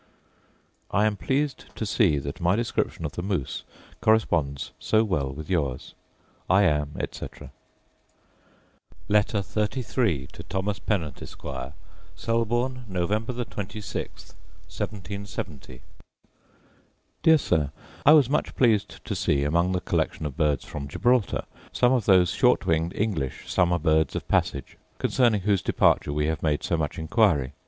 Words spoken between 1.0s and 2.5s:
am pleased to see that